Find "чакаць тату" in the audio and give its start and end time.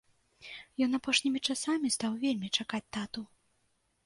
2.57-3.21